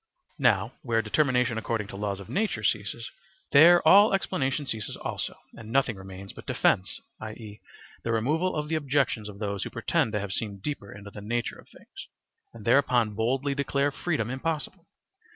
[0.39, 3.11] Now where determination according to laws of nature ceases,
[3.51, 7.61] there all explanation ceases also, and nothing remains but defence, i.e.,
[8.03, 11.21] the removal of the objections of those who pretend to have seen deeper into the
[11.21, 12.07] nature of things,
[12.51, 14.87] and thereupon boldly declare freedom impossible.